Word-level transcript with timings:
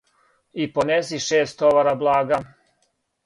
И 0.61 0.63
понеси 0.77 1.17
шест 1.27 1.53
товара 1.59 1.93
блага; 2.01 2.37